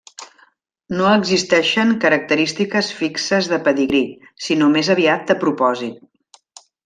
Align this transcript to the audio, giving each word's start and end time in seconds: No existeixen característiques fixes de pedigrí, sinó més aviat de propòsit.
No 0.99 1.03
existeixen 1.17 1.91
característiques 2.05 2.89
fixes 3.01 3.51
de 3.53 3.61
pedigrí, 3.69 4.01
sinó 4.47 4.71
més 4.77 4.91
aviat 4.95 5.29
de 5.33 5.37
propòsit. 5.45 6.65